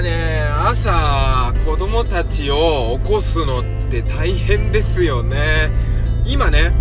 [0.00, 5.70] やね朝子供たちを起こすのって大変ですよね。
[6.26, 6.72] 今ね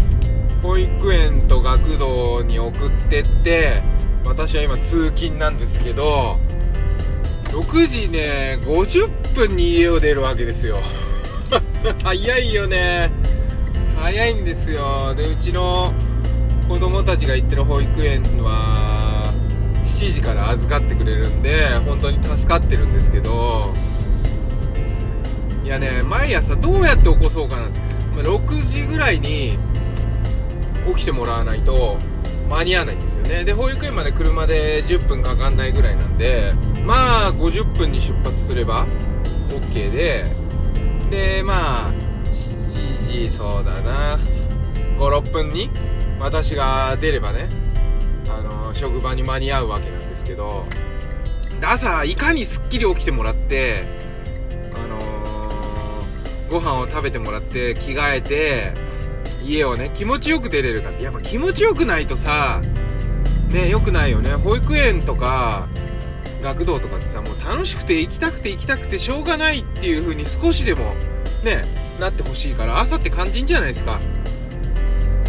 [0.62, 3.82] 保育園と学童に送ってって
[4.26, 6.38] 私は今通勤なんですけど
[7.46, 10.80] 6時ね50分に家を出るわけですよ。
[12.04, 13.12] 早いよね。
[13.98, 15.14] 早いんですよ。
[15.16, 15.92] でうちの
[16.68, 18.89] 子供たちが行ってる保育園は
[20.00, 23.74] 7時から預かってくれるんで本当に助かってるんですけど
[25.62, 27.70] いやね毎朝どうやって起こそうかな
[28.24, 29.58] 6時ぐらいに
[30.96, 31.98] 起きてもらわないと
[32.50, 33.44] 間に合わないんですよね。
[33.44, 36.54] で保育園まで車で10分かかんないぐらいなんで
[36.86, 38.88] まあ50分に出発すれば
[39.50, 40.26] OK で
[41.12, 41.94] でまあ
[42.34, 44.18] 7時そうだな
[44.98, 45.70] 56分に
[46.20, 47.69] 私が出ればね
[48.30, 50.66] あの職場に間に合うわけなんですけど
[51.62, 53.86] 朝いかにすっきり起きてもらって
[54.74, 58.74] あのー、ご飯を食べてもらって着替えて
[59.44, 62.62] 家をね気持ちよく出れるかってやっぱ気持ちよくないとさ
[63.50, 64.34] ねよくないよね。
[64.34, 65.68] 保育園とか
[66.42, 70.94] 学童とかってさもう楽しくて行きたくて行きたくてしょうがないっていう風に少しでも
[71.44, 71.66] ね
[72.00, 74.00] なってほしいから朝って肝心じゃないですか。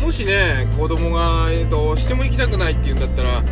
[0.00, 3.44] もしね子供がどうしても行きたくないっていうんだったら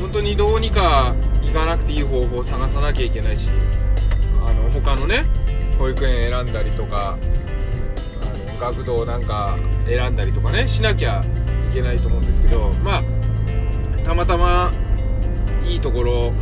[0.00, 3.48] 本当にどうにか行かなくていい方法を探さなきゃいけないし
[4.44, 5.24] あの他のね
[5.78, 7.18] 保育園選んだりとか
[8.22, 11.22] あの学童なんか選んだりとかねしなきゃ
[11.70, 13.02] いけないと思うんですけどまあ
[14.04, 14.72] たまたま
[15.66, 16.32] いいところ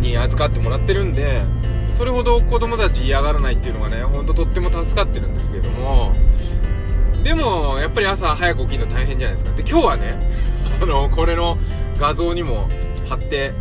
[0.00, 1.42] に預かってもらってるんで
[1.88, 6.12] それほど子供たち嫌がらないっていうのがねほんととっても助かってるんですけども
[7.26, 9.56] でもやっぱり朝早く起きるの大変じゃないですか。
[9.56, 10.16] で今日はね
[10.80, 11.58] あのこれの
[11.98, 12.68] 画像にも
[13.08, 13.52] 貼って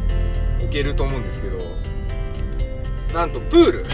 [0.63, 1.57] おけると思うんですけど
[3.11, 3.85] なんとプール。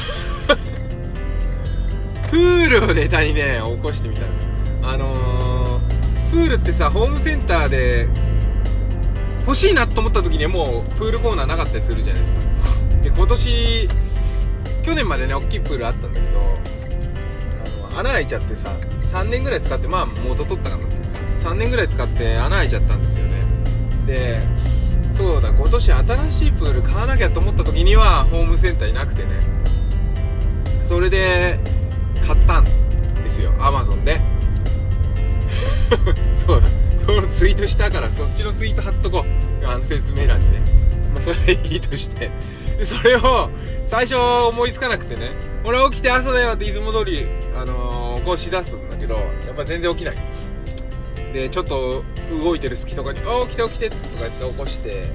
[2.30, 4.48] プールをネタにね起こしてみたんです
[4.84, 8.10] あのー、プールってさホームセンターで
[9.42, 12.40] 欲しいなと思った時にはもうプールコーナーなかったりするじゃないですか。
[13.04, 13.90] で今年
[14.84, 16.40] 去年までね大きいプールあったんだけど
[17.90, 18.70] あの穴開いちゃってさ
[19.12, 20.86] 3年ぐらい使ってまあ元取ったかな。
[20.86, 20.96] って
[21.44, 23.42] 3年ぐらい使って穴開いちゃったんですよね。
[24.08, 24.42] で
[25.14, 29.30] そうだ今年新しいプール買わなきゃと思った時にはホームセンターいなくてね。
[30.84, 31.60] それで
[32.26, 34.22] 買ったんですよアマゾンで。
[36.36, 36.68] そうだ
[36.98, 39.68] そのツイートしたからそっちのツイート貼っとこう。
[39.68, 40.62] あの説明欄にね。
[41.14, 42.32] まあそれはいいとして。
[42.82, 43.48] でそれを
[43.86, 45.34] 最初思いつかなくてね。
[45.64, 50.18] 俺起きて朝だよっていつも通りあのー、起こし出すんだけどやっぱ全然起きない。
[51.32, 52.04] でちょっと
[52.44, 55.06] 動いてる隙とかに「お起きて起きて」とか言って起こして。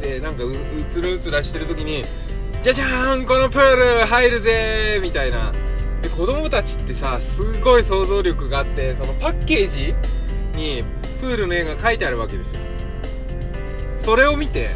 [0.00, 0.54] でなんかう
[0.88, 2.04] つるうつらしてる時に
[2.62, 5.52] 「じゃじゃーんこのプール入るぜ!」みたいな。
[6.00, 9.92] で子供たちってさすごい想像力があってそのパッケージ
[10.54, 10.84] に
[11.20, 12.60] プールの絵が描いてあるわけですよ。
[13.96, 14.70] それを見て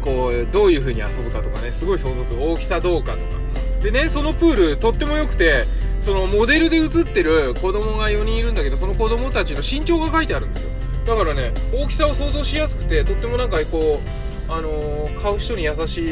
[0.00, 2.42] こうどういう風に遊ぶかとかねすごい想像する。
[2.42, 3.38] 大きさどうかとか。
[3.82, 5.66] でねそのプールとっても良くて
[6.00, 10.70] そのモデルで写ってる子供が4人いるんだけどその子供たちの身長が書いてあるんですよ。
[11.06, 14.00] だからね大きさを想像しやすくてとってもなんかこ
[14.48, 16.04] うあのー、買う人に優しい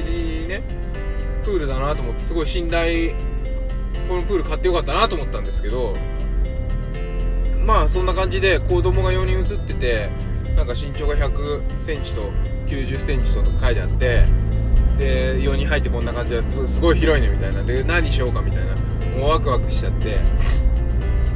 [0.46, 0.62] ね
[1.44, 3.12] プールだなと思ってすごい信頼
[4.08, 5.94] このプール買ってよかったなと思ったんですけど
[7.64, 10.10] まあそんな感じで子供が4人写ってて
[10.58, 12.22] なんか身長が1 0 0センチと
[12.66, 14.26] 9 0センチと書いてあって
[14.96, 17.62] で4人入ってこんな感じですごい広いねみたいな。
[17.62, 18.74] で何しようかみたいな。
[19.16, 20.18] もうワクワクしちゃって。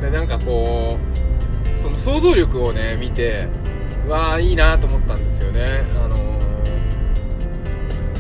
[0.01, 0.99] でなんかこ
[1.75, 3.47] うその想像力をね見て
[4.09, 5.87] わあいいなと思ったんですよね。
[5.93, 6.17] あの、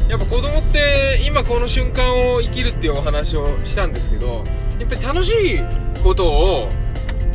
[0.08, 4.44] やっぱ子供って今この瞬間を生きるっていうお話をしたんですけど
[4.78, 5.62] やっぱり楽しい
[6.04, 6.68] ことを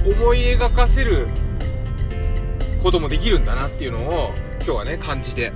[0.06, 1.28] 思い描かせる
[2.82, 5.54] こともできるんだなっていうのを今日はね感じて。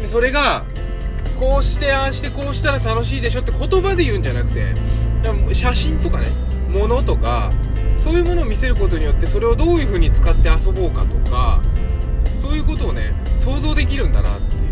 [0.00, 0.64] でそれが
[1.38, 4.74] こうしてああしてこうしたら楽しいでしょって言葉で言うんじゃなくて
[5.52, 6.28] 写真とかね
[6.68, 7.52] 物とか
[7.96, 11.62] そういうものを見せることによってそれをどういう風に使って遊ぼうかとか
[12.36, 14.62] そういうことをね想像できるんだなっていう。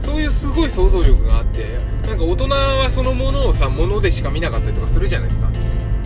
[0.00, 5.50] そういうすごい想像力があってなんか大人はそのものをさ物でしか見なかったりとかするじゃないですか。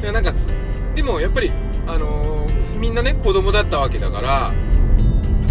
[0.02, 0.32] でなんか
[0.94, 1.52] でもやっぱり
[1.87, 4.52] あのー、みんなね子供だったわけだから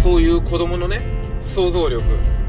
[0.04, 1.00] そういう子供のね
[1.40, 2.04] 想像力、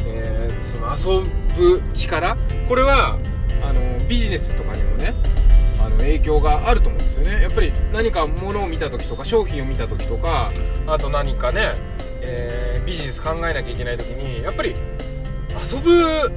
[0.05, 1.25] えー、その遊
[1.55, 2.35] ぶ力
[2.67, 3.17] これは
[3.63, 5.13] あのビジネスとかにもね
[5.79, 7.41] あの影響があると思うんですよね。
[7.41, 10.51] やっぱり何か物を見た時とか商品を見た時とか
[10.85, 11.75] あと何かね、
[12.19, 14.75] えー、ビジネス考えなきゃいけない時にやっぱり
[15.51, 16.29] 遊ぶ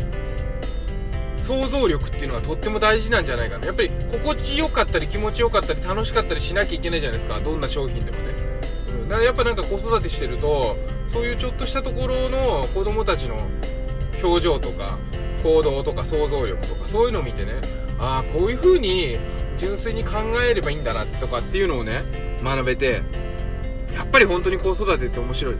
[1.36, 3.66] 想像力っていうのがとっても大事なんじゃないかな。
[3.66, 7.40] やっぱり心地よかったり気持ちよかったり楽しかったりしなきゃいけないじゃないですか。
[7.40, 8.34] どんな商品でもね、
[9.08, 10.76] だからやっぱなんか子育てしてると
[11.06, 13.36] そういうちょっとしたところの子供たちの
[14.22, 14.98] 表情とか
[15.42, 17.60] 行動とか想像力とかそういうのを見てね
[17.98, 19.18] ああこういう風に
[19.56, 22.04] 純粋に考えればいいんだなとかっていうのをね
[22.42, 23.02] 学べて
[23.94, 25.56] やっぱり本当に子育てって面白い。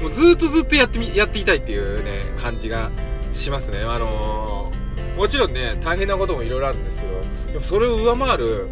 [0.00, 2.90] もうずっとずっとやってみやっていたいっていうね感じが
[3.32, 3.78] しますね。
[3.78, 7.24] あのー、もちろんね大変なこともいろいろあるんですけどやっ
[7.54, 8.68] ぱそれを上回る、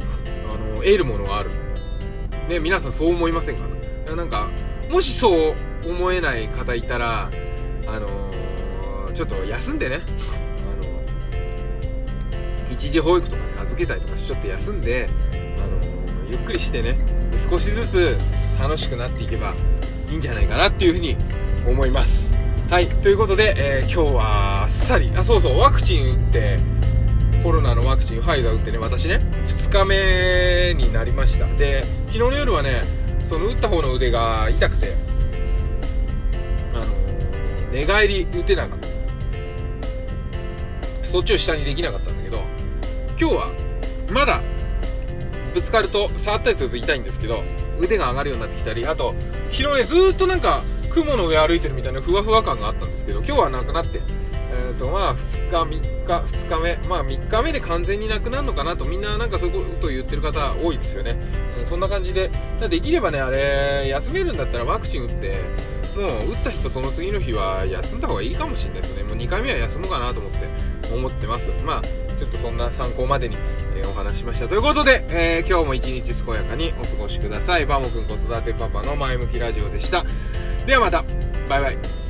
[0.49, 1.51] あのー、得るものがある。
[2.49, 3.65] ね皆さんそう思いませんか？
[4.17, 4.51] なんか
[4.91, 5.55] もしそう
[5.87, 7.31] 思えない方いたら
[7.87, 10.01] あのー、ちょっと休んでね。
[10.73, 10.91] あの
[12.71, 16.99] 一時保育とか、ね、預けたりとかちょっと休んで、あのゆっくりしてね
[17.49, 18.17] 少しずつ
[18.61, 19.55] 楽しくなっていけば
[20.09, 21.17] いいんじゃないかなっていうふうに
[21.67, 22.37] 思います。
[22.69, 25.11] はいということで、え、今日はあっさり。
[25.17, 26.59] あそうそうワクチン打って
[27.43, 29.19] コロナのワクチンファイザー打ってね私ね
[29.49, 31.47] 2日目になりました。
[31.47, 32.83] で昨日の夜はね
[33.31, 34.97] その打った方の腕が痛くて
[36.75, 36.87] あの、
[37.71, 38.89] 寝返り打てなかった。
[41.07, 42.43] そっちを下にできなかったんだけど
[43.11, 43.53] 今日は
[44.11, 44.43] まだ
[45.55, 47.45] ぶつかると触ったりすると痛いんですけど
[47.79, 49.15] 腕が上がるようになってきたりあと
[49.53, 54.01] 昨日ねずっとなんか雲の上歩いてるみたいなふわふわ感があったんですけど今日はなくなって
[54.53, 61.17] えーとまあ、2日、3日、2日目、まあ、3日目で完全になくなるのかなと、みんななんかそういうことを言ってる方多いですよね、
[61.59, 62.31] うん、そんな感じで、
[62.69, 65.37] できればね、あれ、休めるんだったらワクチン打って、
[65.97, 70.49] もう打った人、その次の日は休んだ方がいいかもしれないですね、もう2回目は休もうかなと思って
[70.93, 71.51] 思ってます。
[71.65, 71.83] まあ
[72.21, 73.37] ちょっとそんな参考までに、
[73.77, 74.47] えー、お話しました。
[74.47, 77.65] ということで、えー、今日も一日健やかにお過ごしください。
[77.65, 80.05] バモくん子育てパパの前向きラジオでした。
[80.67, 81.03] ではまた、
[81.49, 82.10] バイバイ。